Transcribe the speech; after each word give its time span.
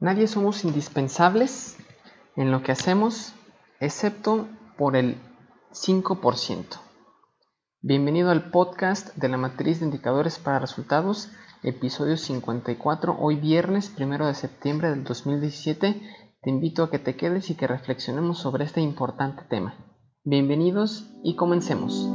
Nadie 0.00 0.28
somos 0.28 0.64
indispensables 0.64 1.76
en 2.36 2.52
lo 2.52 2.62
que 2.62 2.70
hacemos, 2.70 3.32
excepto 3.80 4.46
por 4.76 4.94
el 4.94 5.16
5%. 5.72 6.64
Bienvenido 7.80 8.30
al 8.30 8.50
podcast 8.52 9.12
de 9.16 9.28
la 9.28 9.38
matriz 9.38 9.80
de 9.80 9.86
indicadores 9.86 10.38
para 10.38 10.60
resultados, 10.60 11.32
episodio 11.64 12.16
54, 12.16 13.16
hoy 13.18 13.36
viernes 13.36 13.92
1 13.98 14.24
de 14.28 14.34
septiembre 14.34 14.90
del 14.90 15.02
2017. 15.02 16.00
Te 16.42 16.50
invito 16.50 16.84
a 16.84 16.90
que 16.92 17.00
te 17.00 17.16
quedes 17.16 17.50
y 17.50 17.56
que 17.56 17.66
reflexionemos 17.66 18.38
sobre 18.38 18.66
este 18.66 18.80
importante 18.80 19.42
tema. 19.50 19.74
Bienvenidos 20.22 21.10
y 21.24 21.34
comencemos. 21.34 22.08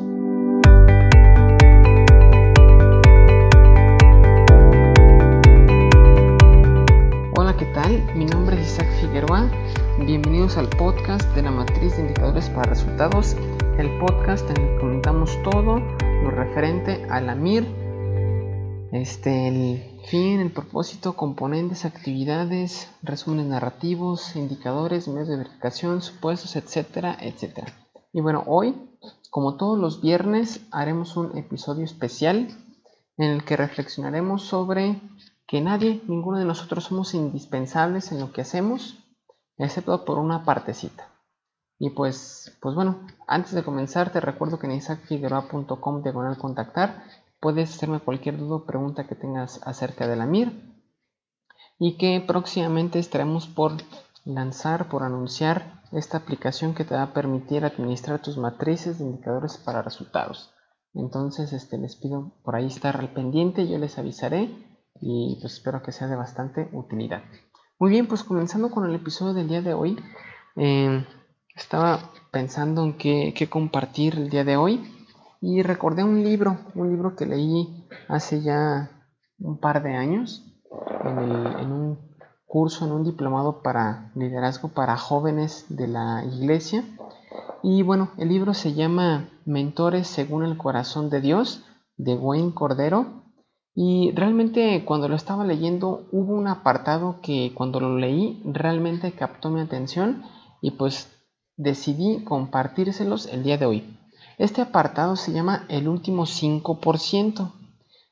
Figueroa. 9.04 9.52
Bienvenidos 10.00 10.56
al 10.56 10.70
podcast 10.70 11.30
de 11.36 11.42
la 11.42 11.52
matriz 11.52 11.98
de 11.98 12.04
indicadores 12.04 12.50
para 12.50 12.70
resultados, 12.70 13.36
el 13.78 14.00
podcast 14.00 14.50
en 14.50 14.62
el 14.62 14.70
que 14.70 14.80
comentamos 14.80 15.38
todo 15.44 15.80
lo 15.80 16.32
referente 16.32 17.06
a 17.10 17.20
la 17.20 17.36
MIR, 17.36 17.66
este, 18.94 19.50
el 19.50 20.00
fin, 20.06 20.40
el 20.40 20.54
propósito, 20.54 21.18
componentes, 21.18 21.84
actividades, 21.84 22.90
resúmenes 23.02 23.48
narrativos, 23.48 24.38
indicadores, 24.38 25.10
medios 25.10 25.28
de 25.28 25.36
verificación, 25.36 26.02
supuestos, 26.02 26.56
etcétera, 26.56 27.18
etcétera. 27.20 27.74
Y 28.14 28.22
bueno, 28.22 28.46
hoy, 28.48 28.74
como 29.30 29.58
todos 29.58 29.78
los 29.78 30.02
viernes, 30.02 30.66
haremos 30.72 31.18
un 31.18 31.38
episodio 31.38 31.84
especial 31.84 32.48
en 33.18 33.32
el 33.32 33.44
que 33.44 33.58
reflexionaremos 33.58 34.44
sobre 34.44 35.02
que 35.54 35.62
nadie, 35.62 36.02
ninguno 36.08 36.40
de 36.40 36.46
nosotros 36.46 36.86
somos 36.86 37.14
indispensables 37.14 38.12
en 38.12 38.20
lo 38.20 38.32
que 38.32 38.42
hacemos, 38.42 38.98
excepto 39.60 40.04
por 40.04 40.18
una 40.18 40.46
partecita. 40.46 41.10
Y 41.78 41.92
pues, 41.92 42.58
pues 42.60 42.74
bueno, 42.74 43.06
antes 43.28 43.52
de 43.52 43.64
comenzar 43.64 44.12
te 44.12 44.20
recuerdo 44.20 44.58
que 44.58 44.66
en 44.66 44.74
isaacfigueroa.com 44.74 46.02
diagonal 46.02 46.40
contactar 46.40 47.04
puedes 47.40 47.70
hacerme 47.70 48.00
cualquier 48.00 48.40
duda 48.40 48.56
o 48.56 48.66
pregunta 48.66 49.06
que 49.06 49.14
tengas 49.14 49.62
acerca 49.64 50.08
de 50.08 50.16
la 50.16 50.26
MIR 50.26 50.54
y 51.78 51.98
que 51.98 52.24
próximamente 52.26 52.98
estaremos 52.98 53.46
por 53.46 53.74
lanzar, 54.26 54.90
por 54.90 55.04
anunciar 55.04 55.84
esta 55.92 56.18
aplicación 56.18 56.74
que 56.74 56.84
te 56.84 56.96
va 56.96 57.04
a 57.04 57.14
permitir 57.14 57.64
administrar 57.64 58.24
tus 58.24 58.40
matrices 58.40 58.98
de 58.98 59.06
indicadores 59.06 59.58
para 59.58 59.84
resultados. 59.84 60.52
Entonces, 60.96 61.54
este, 61.54 61.78
les 61.78 61.96
pido 61.96 62.32
por 62.44 62.56
ahí 62.56 62.66
estar 62.66 62.98
al 62.98 63.14
pendiente, 63.14 63.68
yo 63.68 63.78
les 63.78 64.00
avisaré 64.00 64.73
y 65.06 65.38
pues 65.42 65.54
espero 65.54 65.84
que 65.84 65.92
sea 65.92 66.08
de 66.08 66.16
bastante 66.16 66.70
utilidad. 66.72 67.24
Muy 67.78 67.92
bien, 67.92 68.08
pues 68.08 68.24
comenzando 68.24 68.72
con 68.72 68.86
el 68.90 68.96
episodio 68.96 69.34
del 69.34 69.50
día 69.50 69.62
de 69.62 69.74
hoy, 69.74 70.00
eh, 70.56 71.06
estaba 71.56 72.12
pensando 72.32 72.84
en 72.84 72.94
qué, 72.94 73.50
compartir 73.50 74.16
el 74.16 74.30
día 74.30 74.46
de 74.46 74.56
hoy 74.56 74.82
y 75.42 75.62
recordé 75.62 76.06
un 76.06 76.24
libro, 76.24 76.58
un 76.76 76.90
libro 76.90 77.18
que 77.18 77.26
leí 77.26 77.86
hace 78.08 78.42
ya 78.42 78.90
un 79.40 79.60
par 79.60 79.84
de 79.84 79.94
años 79.96 80.46
en, 81.04 81.20
en 81.20 81.72
un 81.72 82.00
curso, 82.46 82.86
en 82.86 82.94
un 82.94 83.04
diplomado 83.04 83.62
para 83.62 84.12
liderazgo 84.16 84.70
para 84.70 84.96
jóvenes 84.96 85.66
de 85.68 85.90
la 85.90 86.24
iglesia. 86.24 86.86
Y 87.62 87.82
bueno, 87.82 88.12
el 88.18 88.30
libro 88.30 88.54
se 88.54 88.74
llama 88.74 89.30
Mentores 89.44 90.08
según 90.08 90.46
el 90.46 90.58
corazón 90.58 91.10
de 91.10 91.20
Dios, 91.20 91.66
de 91.98 92.16
Wayne 92.16 92.54
Cordero. 92.54 93.23
Y 93.76 94.12
realmente 94.12 94.84
cuando 94.86 95.08
lo 95.08 95.16
estaba 95.16 95.46
leyendo 95.46 96.06
hubo 96.12 96.34
un 96.34 96.48
apartado 96.48 97.20
que 97.22 97.52
cuando 97.56 97.80
lo 97.80 97.98
leí 97.98 98.42
realmente 98.46 99.12
captó 99.14 99.50
mi 99.50 99.62
atención 99.62 100.24
y 100.62 100.72
pues 100.72 101.12
decidí 101.58 102.24
compartírselos 102.24 103.26
el 103.28 103.44
día 103.44 103.58
de 103.58 103.66
hoy. 103.66 103.98
Este 104.38 104.62
apartado 104.62 105.16
se 105.16 105.32
llama 105.32 105.66
El 105.70 105.88
último 105.88 106.24
5% 106.24 107.52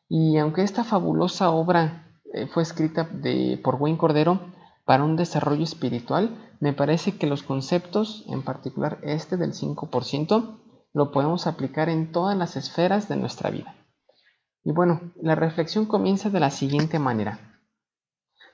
y 0.10 0.38
aunque 0.38 0.64
esta 0.64 0.84
fabulosa 0.84 1.52
obra 1.52 2.08
eh, 2.34 2.48
fue 2.48 2.64
escrita 2.64 3.04
de, 3.04 3.60
por 3.64 3.76
Wayne 3.76 3.98
Cordero 3.98 4.40
para 4.86 5.04
un 5.04 5.16
desarrollo 5.16 5.64
espiritual, 5.64 6.36
me 6.60 6.74
parece 6.74 7.18
que 7.18 7.28
los 7.28 7.44
conceptos, 7.44 8.24
en 8.28 8.44
particular 8.44 9.00
este 9.04 9.38
del 9.38 9.54
5%, 9.54 10.58
lo 10.94 11.12
podemos 11.12 11.48
aplicar 11.48 11.90
en 11.90 12.12
todas 12.12 12.38
las 12.38 12.56
esferas 12.56 13.08
de 13.08 13.16
nuestra 13.16 13.50
vida. 13.50 13.76
Y 14.64 14.72
bueno, 14.72 15.02
la 15.22 15.36
reflexión 15.36 15.86
comienza 15.86 16.30
de 16.30 16.40
la 16.40 16.52
siguiente 16.52 17.00
manera. 17.00 17.40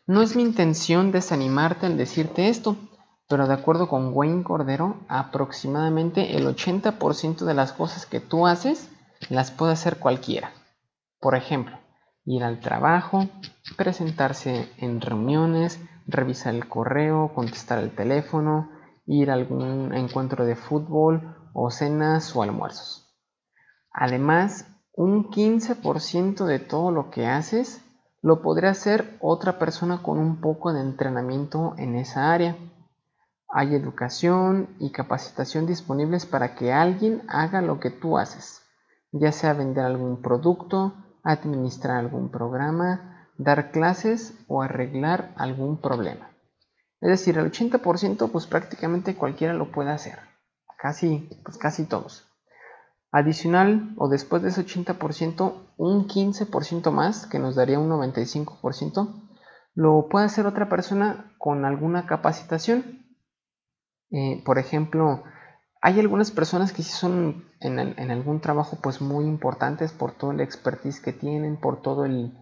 No 0.06 0.22
es 0.22 0.36
mi 0.36 0.44
intención 0.44 1.12
desanimarte 1.12 1.86
al 1.86 1.98
decirte 1.98 2.48
esto, 2.48 2.78
pero 3.28 3.46
de 3.48 3.54
acuerdo 3.54 3.90
con 3.90 4.12
Wayne 4.14 4.44
Cordero, 4.44 5.02
aproximadamente 5.10 6.38
el 6.38 6.48
80% 6.48 7.46
de 7.46 7.54
las 7.54 7.74
cosas 7.74 8.06
que 8.06 8.22
tú 8.22 8.48
haces 8.48 8.90
las 9.30 9.52
puede 9.52 9.74
hacer 9.74 10.00
cualquiera. 10.00 10.52
Por 11.20 11.36
ejemplo, 11.36 11.78
ir 12.24 12.44
al 12.44 12.62
trabajo, 12.62 13.28
presentarse 13.76 14.70
en 14.78 15.02
reuniones, 15.02 15.82
revisar 16.06 16.56
el 16.56 16.70
correo, 16.70 17.34
contestar 17.34 17.80
el 17.80 17.92
teléfono, 17.92 18.70
ir 19.06 19.30
a 19.30 19.34
algún 19.34 19.94
encuentro 19.94 20.46
de 20.46 20.56
fútbol 20.56 21.36
o 21.54 21.70
cenas 21.70 22.34
o 22.36 22.44
almuerzos. 22.44 23.14
Además, 23.92 24.68
un 24.98 25.30
15% 25.30 26.46
de 26.46 26.58
todo 26.58 26.90
lo 26.90 27.12
que 27.12 27.28
haces 27.28 27.82
lo 28.24 28.42
podría 28.42 28.72
hacer 28.72 29.16
otra 29.22 29.60
persona 29.60 30.02
con 30.02 30.18
un 30.18 30.42
poco 30.42 30.74
de 30.74 30.82
entrenamiento 30.82 31.76
en 31.78 31.96
esa 31.96 32.34
área. 32.34 32.58
Hay 33.48 33.76
educación 33.76 34.70
y 34.80 34.92
capacitación 34.92 35.68
disponibles 35.68 36.26
para 36.26 36.56
que 36.56 36.74
alguien 36.74 37.22
haga 37.28 37.62
lo 37.62 37.80
que 37.80 37.92
tú 37.92 38.18
haces, 38.18 38.64
ya 39.12 39.32
sea 39.32 39.54
vender 39.54 39.86
algún 39.86 40.24
producto, 40.24 40.96
administrar 41.24 41.98
algún 41.98 42.32
programa, 42.32 43.30
dar 43.38 43.70
clases 43.70 44.34
o 44.48 44.64
arreglar 44.64 45.32
algún 45.38 45.80
problema. 45.80 46.32
Es 47.02 47.10
decir, 47.10 47.38
el 47.38 47.52
80% 47.52 48.32
pues 48.32 48.48
prácticamente 48.48 49.16
cualquiera 49.16 49.54
lo 49.54 49.72
puede 49.72 49.92
hacer, 49.92 50.18
casi, 50.80 51.30
pues 51.44 51.60
casi 51.60 51.86
todos. 51.86 52.27
Adicional 53.12 53.94
o 53.98 54.10
después 54.10 54.44
de 54.44 54.50
ese 54.50 54.66
80%, 54.66 55.54
un 55.78 56.08
15% 56.08 56.92
más, 56.92 57.26
que 57.26 57.40
nos 57.40 57.56
daría 57.56 57.80
un 57.80 57.90
95%, 57.90 59.30
lo 59.76 60.10
puede 60.10 60.26
hacer 60.26 60.46
otra 60.46 60.70
persona 60.70 61.36
con 61.38 61.64
alguna 61.64 62.06
capacitación. 62.06 63.06
Eh, 64.12 64.42
por 64.46 64.58
ejemplo, 64.58 65.24
hay 65.82 66.00
algunas 66.00 66.32
personas 66.32 66.74
que 66.74 66.84
sí 66.84 66.92
son 66.92 67.46
en, 67.60 68.12
algún 68.12 68.42
trabajo 68.42 68.78
pues 68.82 69.02
muy 69.02 69.26
importantes 69.26 69.92
por 69.92 70.12
todo 70.14 70.32
el 70.32 70.42
expertise 70.42 71.00
que 71.00 71.14
tienen, 71.14 71.58
por 71.58 71.82
todo 71.82 72.06
el, 72.06 72.38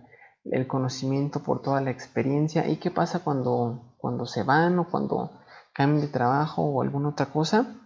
conocimiento, 0.67 1.43
por 1.43 1.61
toda 1.61 1.81
la 1.81 1.91
experiencia. 1.91 2.67
¿Y 2.67 2.77
qué 2.77 2.89
pasa 2.89 3.23
cuando, 3.23 3.95
cuando 3.97 4.25
se 4.25 4.43
van 4.43 4.79
o 4.79 4.89
cuando 4.89 5.31
cambian 5.73 6.01
de 6.01 6.07
trabajo 6.07 6.63
o 6.63 6.81
alguna 6.81 7.09
otra 7.09 7.27
cosa? 7.27 7.84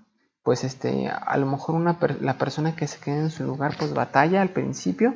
Pues 0.50 0.64
este, 0.64 1.08
a 1.10 1.38
lo 1.38 1.46
mejor 1.46 1.76
una 1.76 2.00
la 2.22 2.40
persona 2.40 2.76
que 2.76 2.88
se 2.88 3.00
queda 3.00 3.18
en 3.18 3.30
su 3.30 3.44
lugar 3.44 3.76
pues 3.78 3.94
batalla 3.94 4.42
al 4.42 4.50
principio, 4.50 5.14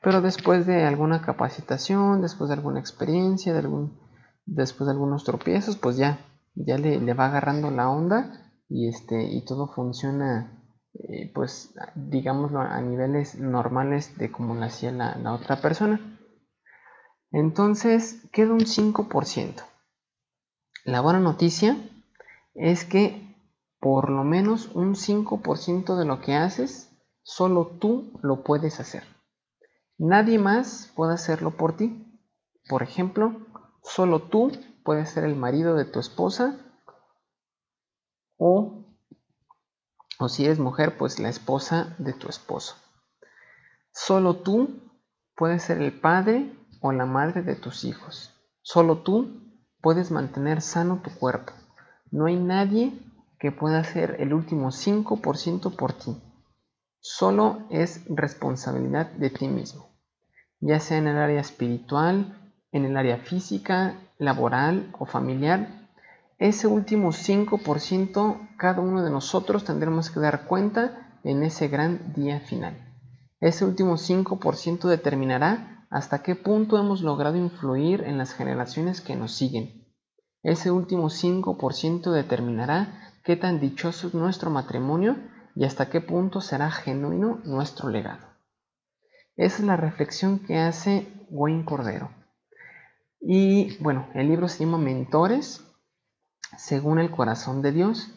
pero 0.00 0.22
después 0.22 0.64
de 0.64 0.86
alguna 0.86 1.20
capacitación, 1.20 2.22
después 2.22 2.48
de 2.48 2.54
alguna 2.54 2.80
experiencia, 2.80 3.52
de 3.52 3.58
algún, 3.58 4.00
después 4.46 4.86
de 4.86 4.92
algunos 4.92 5.24
tropiezos, 5.24 5.76
pues 5.76 5.98
ya, 5.98 6.20
ya 6.54 6.78
le, 6.78 7.12
va 7.12 7.26
agarrando 7.26 7.70
la 7.70 7.90
onda 7.90 8.54
y, 8.70 8.88
este, 8.88 9.22
y 9.22 9.44
todo 9.44 9.68
funciona 9.68 10.64
eh, 10.94 11.30
pues 11.34 11.74
digámoslo 11.94 12.60
a 12.62 12.80
niveles 12.80 13.38
normales 13.38 14.16
de 14.16 14.32
como 14.32 14.54
lo 14.54 14.64
hacía 14.64 14.92
la, 14.92 15.14
la 15.16 15.34
otra 15.34 15.60
persona. 15.60 16.00
Entonces 17.32 18.26
queda 18.32 18.54
un 18.54 18.60
5%. 18.60 19.62
La 20.86 21.02
buena 21.02 21.20
noticia 21.20 21.76
es 22.54 22.86
que 22.86 23.29
por 23.80 24.10
lo 24.10 24.24
menos 24.24 24.70
un 24.74 24.94
5% 24.94 25.96
de 25.96 26.04
lo 26.04 26.20
que 26.20 26.34
haces, 26.34 26.92
solo 27.22 27.66
tú 27.80 28.12
lo 28.22 28.44
puedes 28.44 28.78
hacer. 28.78 29.02
Nadie 29.96 30.38
más 30.38 30.92
puede 30.94 31.14
hacerlo 31.14 31.56
por 31.56 31.76
ti. 31.76 32.06
Por 32.68 32.82
ejemplo, 32.82 33.46
solo 33.82 34.20
tú 34.20 34.52
puedes 34.84 35.10
ser 35.10 35.24
el 35.24 35.34
marido 35.34 35.74
de 35.74 35.86
tu 35.86 35.98
esposa 35.98 36.58
o, 38.36 38.84
o 40.18 40.28
si 40.28 40.44
eres 40.44 40.58
mujer, 40.58 40.96
pues 40.96 41.18
la 41.18 41.28
esposa 41.28 41.94
de 41.98 42.12
tu 42.12 42.28
esposo. 42.28 42.76
Solo 43.92 44.36
tú 44.36 44.80
puedes 45.36 45.62
ser 45.62 45.80
el 45.80 45.98
padre 45.98 46.54
o 46.80 46.92
la 46.92 47.06
madre 47.06 47.42
de 47.42 47.56
tus 47.56 47.84
hijos. 47.84 48.34
Solo 48.62 48.98
tú 48.98 49.42
puedes 49.80 50.10
mantener 50.10 50.60
sano 50.60 51.00
tu 51.02 51.10
cuerpo. 51.10 51.52
No 52.10 52.26
hay 52.26 52.36
nadie 52.36 52.92
que 53.40 53.50
pueda 53.50 53.80
hacer 53.80 54.16
el 54.20 54.32
último 54.34 54.68
5% 54.68 55.74
por 55.74 55.92
ti. 55.94 56.16
Solo 57.00 57.66
es 57.70 58.04
responsabilidad 58.08 59.10
de 59.12 59.30
ti 59.30 59.48
mismo, 59.48 59.88
ya 60.60 60.78
sea 60.78 60.98
en 60.98 61.08
el 61.08 61.16
área 61.16 61.40
espiritual, 61.40 62.52
en 62.70 62.84
el 62.84 62.96
área 62.96 63.16
física, 63.16 63.98
laboral 64.18 64.92
o 64.98 65.06
familiar, 65.06 65.88
ese 66.38 66.66
último 66.66 67.08
5% 67.08 68.56
cada 68.56 68.80
uno 68.80 69.02
de 69.02 69.10
nosotros 69.10 69.64
tendremos 69.64 70.10
que 70.10 70.20
dar 70.20 70.46
cuenta 70.46 71.18
en 71.24 71.42
ese 71.42 71.68
gran 71.68 72.12
día 72.14 72.40
final. 72.40 72.76
Ese 73.40 73.64
último 73.64 73.94
5% 73.94 74.88
determinará 74.88 75.86
hasta 75.90 76.22
qué 76.22 76.36
punto 76.36 76.78
hemos 76.78 77.02
logrado 77.02 77.36
influir 77.36 78.02
en 78.04 78.18
las 78.18 78.32
generaciones 78.32 79.00
que 79.00 79.16
nos 79.16 79.32
siguen. 79.32 79.86
Ese 80.42 80.70
último 80.70 81.08
5% 81.08 82.10
determinará 82.10 83.09
qué 83.24 83.36
tan 83.36 83.60
dichoso 83.60 84.08
es 84.08 84.14
nuestro 84.14 84.50
matrimonio 84.50 85.16
y 85.54 85.64
hasta 85.64 85.90
qué 85.90 86.00
punto 86.00 86.40
será 86.40 86.70
genuino 86.70 87.40
nuestro 87.44 87.88
legado. 87.88 88.26
Esa 89.36 89.58
es 89.58 89.64
la 89.64 89.76
reflexión 89.76 90.38
que 90.38 90.58
hace 90.58 91.06
Wayne 91.30 91.64
Cordero. 91.64 92.10
Y 93.20 93.76
bueno, 93.82 94.08
el 94.14 94.28
libro 94.28 94.48
se 94.48 94.64
llama 94.64 94.78
Mentores 94.78 95.64
según 96.58 96.98
el 96.98 97.10
corazón 97.10 97.62
de 97.62 97.72
Dios. 97.72 98.08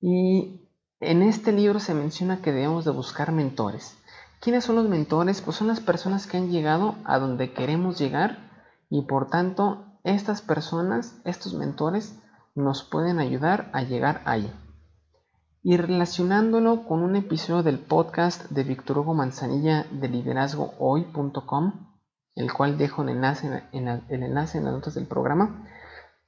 Y 0.00 0.68
en 1.00 1.22
este 1.22 1.52
libro 1.52 1.80
se 1.80 1.94
menciona 1.94 2.42
que 2.42 2.52
debemos 2.52 2.84
de 2.84 2.90
buscar 2.90 3.32
mentores. 3.32 3.96
¿Quiénes 4.40 4.64
son 4.64 4.76
los 4.76 4.88
mentores? 4.88 5.40
Pues 5.40 5.56
son 5.56 5.66
las 5.66 5.80
personas 5.80 6.26
que 6.26 6.36
han 6.36 6.50
llegado 6.50 6.96
a 7.04 7.18
donde 7.18 7.52
queremos 7.52 7.98
llegar 7.98 8.50
y 8.90 9.02
por 9.02 9.28
tanto 9.28 9.84
estas 10.04 10.42
personas, 10.42 11.16
estos 11.24 11.54
mentores, 11.54 12.18
nos 12.56 12.82
pueden 12.82 13.18
ayudar 13.18 13.70
a 13.74 13.82
llegar 13.82 14.22
ahí. 14.24 14.50
Y 15.62 15.76
relacionándolo 15.76 16.84
con 16.84 17.02
un 17.02 17.14
episodio 17.14 17.62
del 17.62 17.78
podcast 17.78 18.50
de 18.50 18.64
Víctor 18.64 18.98
Hugo 18.98 19.14
Manzanilla 19.14 19.84
de 19.90 20.08
liderazgohoy.com, 20.08 21.72
el 22.34 22.52
cual 22.52 22.78
dejo 22.78 23.02
el 23.02 23.10
enlace 23.10 23.62
en, 23.72 24.34
las 24.34 24.54
notas 24.54 24.94
del 24.94 25.06
programa, 25.06 25.68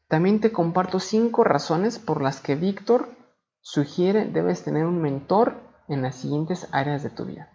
también 0.09 0.41
te 0.41 0.53
comparto 0.53 1.01
cinco 1.01 1.45
razones 1.45 1.99
por 1.99 2.21
las 2.21 2.41
que 2.41 2.57
Víctor 2.57 3.09
sugiere 3.61 4.27
debes 4.27 4.63
tener 4.65 4.85
un 4.85 5.01
mentor 5.01 5.55
en 5.89 6.03
las 6.03 6.17
siguientes 6.17 6.69
áreas 6.73 7.03
de 7.03 7.11
tu 7.11 7.25
vida. 7.25 7.51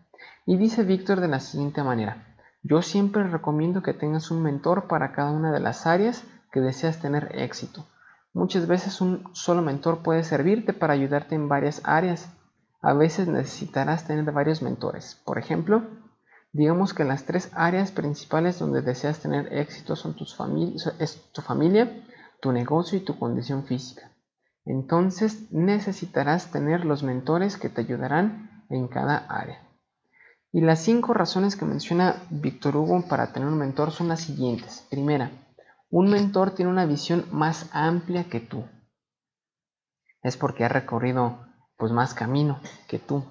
Y 0.45 0.57
dice 0.57 0.83
Víctor 0.83 1.21
de 1.21 1.27
la 1.27 1.39
siguiente 1.39 1.83
manera, 1.83 2.37
yo 2.63 2.81
siempre 2.81 3.27
recomiendo 3.27 3.83
que 3.83 3.93
tengas 3.93 4.31
un 4.31 4.41
mentor 4.41 4.87
para 4.87 5.11
cada 5.11 5.31
una 5.31 5.51
de 5.51 5.59
las 5.59 5.85
áreas 5.85 6.23
que 6.51 6.59
deseas 6.59 6.99
tener 6.99 7.37
éxito. 7.37 7.85
Muchas 8.33 8.65
veces 8.67 8.99
un 8.99 9.23
solo 9.33 9.61
mentor 9.61 10.01
puede 10.01 10.23
servirte 10.23 10.73
para 10.73 10.93
ayudarte 10.93 11.35
en 11.35 11.47
varias 11.47 11.81
áreas. 11.83 12.29
A 12.81 12.93
veces 12.93 13.27
necesitarás 13.27 14.07
tener 14.07 14.31
varios 14.31 14.61
mentores. 14.61 15.21
Por 15.23 15.37
ejemplo, 15.37 15.83
digamos 16.51 16.93
que 16.93 17.03
las 17.03 17.25
tres 17.25 17.51
áreas 17.53 17.91
principales 17.91 18.57
donde 18.57 18.81
deseas 18.81 19.19
tener 19.19 19.53
éxito 19.53 19.95
son 19.95 20.15
tu 20.15 20.25
familia, 20.25 22.03
tu 22.41 22.51
negocio 22.51 22.97
y 22.97 23.01
tu 23.01 23.19
condición 23.19 23.65
física. 23.65 24.11
Entonces 24.65 25.51
necesitarás 25.51 26.51
tener 26.51 26.85
los 26.85 27.03
mentores 27.03 27.57
que 27.57 27.69
te 27.69 27.81
ayudarán 27.81 28.65
en 28.69 28.87
cada 28.87 29.17
área. 29.17 29.61
Y 30.51 30.61
las 30.61 30.79
cinco 30.79 31.13
razones 31.13 31.55
que 31.55 31.65
menciona 31.65 32.23
Víctor 32.29 32.77
Hugo 32.77 33.03
para 33.07 33.33
tener 33.33 33.47
un 33.47 33.57
mentor 33.57 33.91
son 33.91 34.07
las 34.07 34.21
siguientes. 34.21 34.85
Primera, 34.89 35.31
un 35.93 36.09
mentor 36.09 36.55
tiene 36.55 36.71
una 36.71 36.87
visión 36.87 37.23
más 37.31 37.69
amplia 37.71 38.23
que 38.23 38.39
tú. 38.39 38.65
Es 40.23 40.37
porque 40.37 40.65
ha 40.65 40.67
recorrido 40.67 41.37
pues 41.77 41.91
más 41.91 42.15
camino 42.15 42.59
que 42.87 42.97
tú. 42.97 43.23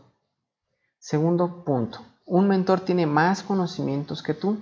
Segundo 1.00 1.64
punto, 1.64 1.98
un 2.24 2.46
mentor 2.46 2.78
tiene 2.82 3.04
más 3.04 3.42
conocimientos 3.42 4.22
que 4.22 4.34
tú. 4.34 4.60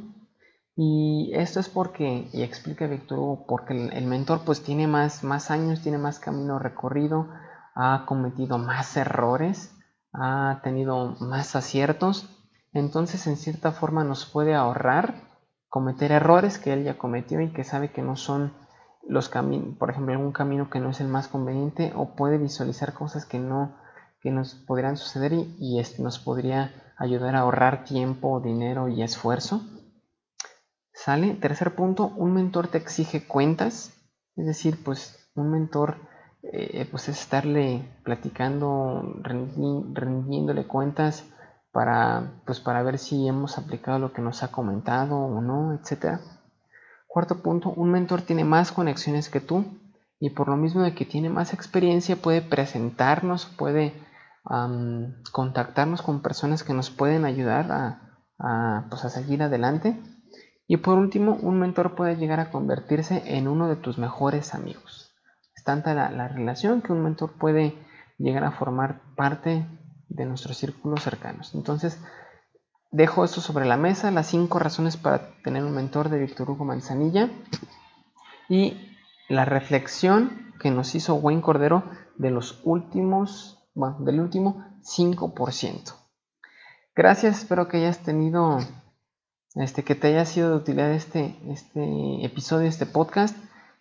Y 0.75 1.33
esto 1.35 1.61
es 1.61 1.69
porque, 1.69 2.31
y 2.33 2.41
explica 2.41 2.87
Víctor 2.87 3.19
Hugo, 3.19 3.45
porque 3.47 3.75
el, 3.75 4.07
mentor 4.07 4.47
pues 4.47 4.63
tiene 4.63 4.87
más, 4.87 5.23
más 5.23 5.51
años, 5.51 5.83
tiene 5.83 5.99
más 5.99 6.19
camino 6.19 6.59
recorrido, 6.59 7.29
ha 7.75 8.07
cometido 8.07 8.57
más 8.57 8.97
errores, 8.97 9.77
ha 10.15 10.63
tenido 10.65 11.17
más 11.21 11.55
aciertos, 11.55 12.31
entonces 12.73 13.27
en 13.27 13.37
cierta 13.37 13.73
forma 13.73 14.05
nos 14.05 14.25
puede 14.25 14.55
ahorrar 14.55 15.30
cometer 15.71 16.13
errores 16.13 16.59
que 16.59 16.73
él 16.75 16.85
ya 16.85 16.99
cometió 16.99 17.41
y 17.41 17.53
que 17.53 17.65
sabe 17.65 17.91
que 17.91 18.03
no 18.03 18.17
son 18.17 18.53
los 19.09 19.29
caminos, 19.31 19.79
por 19.79 19.91
ejemplo, 19.91 20.13
algún 20.13 20.33
camino 20.33 20.69
que 20.69 20.81
no 20.81 20.91
es 20.91 21.01
el 21.01 21.09
más 21.09 21.29
conveniente 21.29 21.93
o 21.97 22.15
puede 22.15 22.37
visualizar 22.37 22.93
cosas 22.93 23.25
que 23.25 23.39
no 23.39 23.79
que 24.21 24.31
nos 24.31 24.55
podrían 24.55 24.99
suceder 24.99 25.33
y, 25.33 25.57
y 25.59 25.83
nos 26.03 26.19
podría 26.19 26.93
ayudar 26.99 27.35
a 27.37 27.41
ahorrar 27.41 27.85
tiempo, 27.85 28.41
dinero 28.41 28.89
y 28.89 29.03
esfuerzo. 29.03 29.63
¿Sale? 30.93 31.33
Tercer 31.37 31.75
punto, 31.75 32.13
un 32.17 32.35
mentor 32.35 32.69
te 32.69 32.77
exige 32.77 33.27
cuentas, 33.27 33.95
es 34.37 34.45
decir, 34.45 34.85
pues 34.85 35.31
un 35.35 35.51
mentor 35.51 35.97
eh, 36.43 36.87
pues 36.91 37.09
es 37.09 37.21
estarle 37.21 37.83
platicando, 38.05 39.03
rendiéndole 39.23 40.67
cuentas 40.67 41.25
para, 41.73 42.43
pues 42.47 42.61
para 42.61 42.83
ver 42.83 42.99
si 42.99 43.29
hemos 43.29 43.59
aplicado 43.59 43.99
lo 43.99 44.13
que 44.13 44.23
nos 44.23 44.43
ha 44.43 44.51
comentado 44.51 45.17
o 45.17 45.41
no, 45.41 45.75
etc. 45.75 46.21
Cuarto 47.07 47.43
punto, 47.43 47.71
un 47.71 47.91
mentor 47.91 48.23
tiene 48.23 48.45
más 48.45 48.73
conexiones 48.73 49.29
que 49.29 49.41
tú 49.41 49.65
y 50.19 50.31
por 50.31 50.49
lo 50.49 50.57
mismo 50.57 50.83
de 50.83 50.95
que 50.95 51.05
tiene 51.05 51.31
más 51.31 51.55
experiencia 51.55 52.17
puede 52.17 52.43
presentarnos, 52.43 53.47
puede 53.47 53.95
contactarnos 55.33 56.03
con 56.03 56.23
personas 56.23 56.65
que 56.65 56.75
nos 56.75 56.91
pueden 56.91 57.25
ayudar 57.25 57.71
a, 58.39 58.87
pues 58.89 59.05
a 59.05 59.11
seguir 59.11 59.43
adelante. 59.43 60.01
Y 60.67 60.79
por 60.79 60.99
último, 60.99 61.37
un 61.43 61.59
mentor 61.59 61.95
puede 61.95 62.17
llegar 62.17 62.39
a 62.41 62.51
convertirse 62.51 63.23
en 63.37 63.49
uno 63.49 63.69
de 63.69 63.77
tus 63.77 63.99
mejores 63.99 64.55
amigos. 64.55 65.13
Es 65.55 65.65
tanta 65.65 65.95
la, 65.95 66.11
la 66.11 66.29
relación 66.29 66.81
que 66.81 66.93
un 66.93 67.03
mentor 67.03 67.33
puede 67.33 67.75
llegar 68.19 68.45
a 68.45 68.53
formar 68.53 69.01
parte 69.17 69.67
de 70.11 70.27
nuestros 70.27 70.59
círculos 70.59 71.03
cercanos. 71.03 71.55
Entonces, 71.55 71.99
dejo 72.91 73.25
esto 73.25 73.41
sobre 73.41 73.65
la 73.65 73.77
mesa, 73.77 74.11
las 74.11 74.27
cinco 74.27 74.59
razones 74.59 74.97
para 74.97 75.33
tener 75.43 75.65
un 75.65 75.75
mentor 75.75 76.11
de 76.11 76.19
Víctor 76.19 76.51
Hugo 76.51 76.65
Manzanilla 76.65 77.31
y 78.49 78.77
la 79.29 79.45
reflexión 79.45 80.53
que 80.61 80.71
nos 80.71 80.95
hizo 80.95 81.15
Wayne 81.15 81.41
Cordero 81.41 81.85
de 82.17 82.31
los 82.31 82.61
últimos, 82.65 83.65
bueno, 83.75 83.99
del 84.01 84.21
último 84.21 84.67
5%. 84.83 85.95
Gracias, 86.95 87.39
espero 87.39 87.69
que 87.69 87.79
hayas 87.79 88.01
tenido, 88.01 88.59
este, 89.55 89.85
que 89.85 89.95
te 89.95 90.09
haya 90.09 90.25
sido 90.25 90.51
de 90.51 90.57
utilidad 90.57 90.91
este, 90.91 91.39
este 91.49 92.25
episodio, 92.25 92.69
este 92.69 92.87
podcast. 92.87 93.37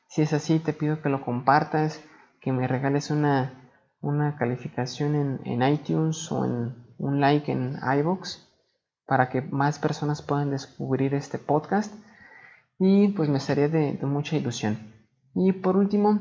Si 0.08 0.22
es 0.22 0.32
así, 0.34 0.60
te 0.60 0.74
pido 0.74 1.02
que 1.02 1.10
lo 1.10 1.26
compartas, 1.26 2.00
que 2.40 2.52
me 2.52 2.68
regales 2.68 3.10
una 3.10 3.69
una 4.02 4.36
calificación 4.38 5.40
en, 5.44 5.64
iTunes 5.64 6.32
o 6.32 6.46
en 6.46 6.76
un 6.98 7.20
like 7.20 7.52
en 7.52 7.78
iBox 8.00 8.48
para 9.06 9.30
que 9.30 9.42
más 9.42 9.80
personas 9.80 10.22
puedan 10.22 10.52
descubrir 10.52 11.14
este 11.14 11.38
podcast 11.38 11.94
y 12.78 13.10
pues 13.10 13.30
me 13.30 13.40
sería 13.40 13.68
de, 13.68 13.98
mucha 14.04 14.38
ilusión. 14.38 14.78
Y 15.36 15.52
por 15.52 15.76
último, 15.76 16.20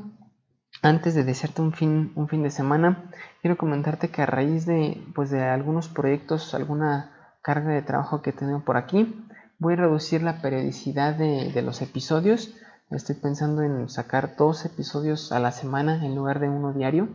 antes 0.83 1.15
de 1.15 1.25
desearte 1.25 1.63
un 1.63 1.73
fin, 1.73 2.13
un 2.17 2.29
fin 2.29 2.43
de 2.43 2.51
semana, 2.51 3.11
quiero 3.43 3.57
comentarte 3.57 4.09
que 4.09 4.23
a 4.23 4.27
raíz 4.27 4.67
de, 4.67 5.01
pues 5.15 5.31
de 5.31 5.43
algunos 5.45 5.89
proyectos, 5.89 6.55
alguna 6.55 7.37
carga 7.43 7.71
de 7.71 7.83
trabajo 7.83 8.23
que 8.23 8.31
he 8.31 8.33
tenido 8.33 8.65
por 8.65 8.77
aquí, 8.77 9.25
voy 9.59 9.75
a 9.75 9.77
reducir 9.77 10.23
la 10.23 10.43
periodicidad 10.43 11.15
de 11.15 11.63
los 11.63 11.81
episodios. 11.81 12.55
Estoy 12.91 13.17
pensando 13.17 13.63
en 13.63 13.89
sacar 13.89 14.35
dos 14.37 14.65
episodios 14.65 15.31
a 15.31 15.41
la 15.41 15.53
semana 15.53 16.05
en 16.05 16.15
lugar 16.15 16.41
de 16.41 16.49
uno 16.49 16.73
diario. 16.73 17.09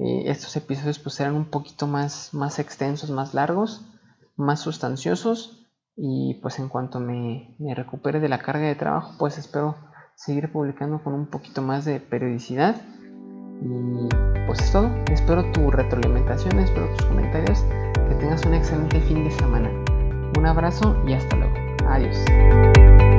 Eh, 0.00 0.24
estos 0.26 0.56
episodios 0.56 0.98
pues 0.98 1.14
serán 1.16 1.34
un 1.34 1.46
poquito 1.46 1.86
más, 1.86 2.32
más 2.32 2.58
extensos, 2.58 3.10
más 3.10 3.34
largos, 3.34 3.84
más 4.36 4.60
sustanciosos 4.60 5.66
y 5.96 6.34
pues 6.42 6.58
en 6.58 6.68
cuanto 6.68 7.00
me, 7.00 7.56
me 7.58 7.74
recupere 7.74 8.20
de 8.20 8.28
la 8.28 8.38
carga 8.38 8.66
de 8.66 8.76
trabajo 8.76 9.14
pues 9.18 9.38
espero 9.38 9.76
seguir 10.14 10.52
publicando 10.52 11.02
con 11.02 11.14
un 11.14 11.26
poquito 11.26 11.62
más 11.62 11.84
de 11.84 11.98
periodicidad 11.98 12.76
y 13.60 14.08
pues 14.46 14.60
es 14.60 14.72
todo, 14.72 14.90
espero 15.10 15.50
tu 15.52 15.70
retroalimentación, 15.70 16.58
espero 16.60 16.88
tus 16.96 17.06
comentarios, 17.06 17.64
que 18.08 18.14
tengas 18.14 18.44
un 18.46 18.54
excelente 18.54 19.00
fin 19.00 19.24
de 19.24 19.30
semana. 19.32 19.70
Un 20.38 20.46
abrazo 20.46 20.96
y 21.06 21.14
hasta 21.14 21.36
luego. 21.36 21.54
Adiós. 21.88 23.17